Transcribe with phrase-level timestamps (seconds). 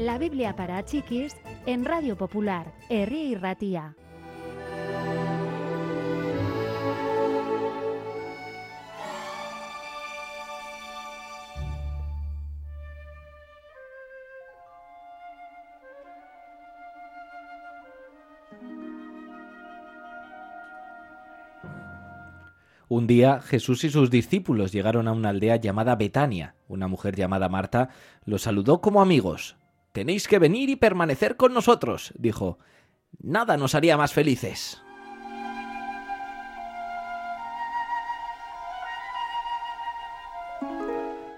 [0.00, 1.36] La Biblia para chiquis
[1.66, 3.94] en Radio Popular, Herri y Ratía.
[22.88, 26.54] Un día Jesús y sus discípulos llegaron a una aldea llamada Betania.
[26.68, 27.90] Una mujer llamada Marta
[28.24, 29.59] los saludó como amigos.
[29.92, 32.58] Tenéis que venir y permanecer con nosotros, dijo.
[33.18, 34.80] Nada nos haría más felices.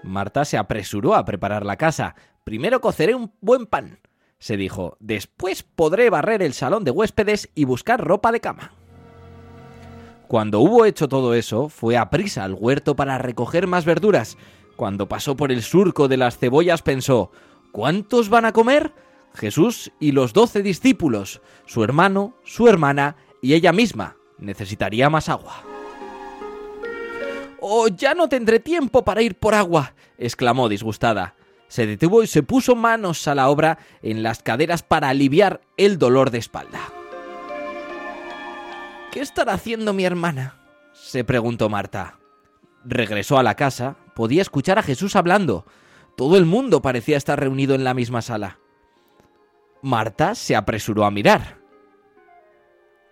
[0.03, 2.15] Marta se apresuró a preparar la casa.
[2.43, 3.99] Primero coceré un buen pan,
[4.37, 4.97] se dijo.
[4.99, 8.73] Después podré barrer el salón de huéspedes y buscar ropa de cama.
[10.27, 14.37] Cuando hubo hecho todo eso, fue a prisa al huerto para recoger más verduras.
[14.75, 17.31] Cuando pasó por el surco de las cebollas pensó,
[17.73, 18.93] ¿cuántos van a comer?
[19.33, 24.15] Jesús y los doce discípulos, su hermano, su hermana y ella misma.
[24.37, 25.63] Necesitaría más agua.
[27.59, 31.35] Oh, ya no tendré tiempo para ir por agua, exclamó disgustada.
[31.67, 35.97] Se detuvo y se puso manos a la obra en las caderas para aliviar el
[35.97, 36.79] dolor de espalda.
[39.11, 40.59] ¿Qué estará haciendo mi hermana?
[40.93, 42.19] se preguntó Marta.
[42.85, 45.65] Regresó a la casa, podía escuchar a Jesús hablando.
[46.15, 48.59] Todo el mundo parecía estar reunido en la misma sala.
[49.81, 51.59] Marta se apresuró a mirar.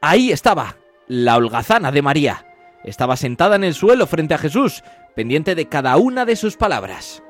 [0.02, 2.46] Ahí estaba, la holgazana de María.
[2.84, 4.84] Estaba sentada en el suelo frente a Jesús,
[5.16, 7.22] pendiente de cada una de sus palabras.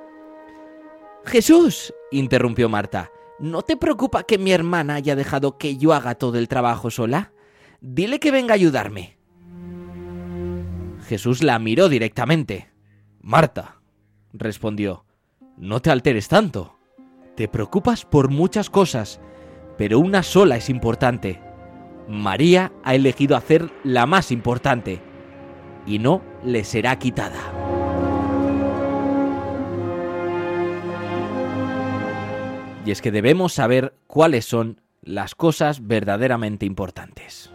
[1.25, 6.37] Jesús, interrumpió Marta, ¿no te preocupa que mi hermana haya dejado que yo haga todo
[6.37, 7.33] el trabajo sola?
[7.79, 9.17] Dile que venga a ayudarme.
[11.07, 12.71] Jesús la miró directamente.
[13.19, 13.81] Marta,
[14.33, 15.05] respondió,
[15.61, 16.75] no te alteres tanto.
[17.35, 19.21] Te preocupas por muchas cosas,
[19.77, 21.39] pero una sola es importante.
[22.09, 24.99] María ha elegido hacer la más importante,
[25.85, 27.39] y no le será quitada.
[32.83, 37.51] Y es que debemos saber cuáles son las cosas verdaderamente importantes.